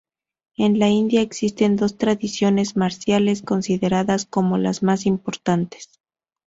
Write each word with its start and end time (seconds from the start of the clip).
En 0.57 0.79
la 0.79 0.89
India 0.89 1.21
existen 1.21 1.75
dos 1.75 1.99
tradiciones 1.99 2.75
marciales 2.75 3.43
consideradas 3.43 4.25
como 4.25 4.57
las 4.57 4.81
más 4.81 5.05
importantes. 5.05 5.99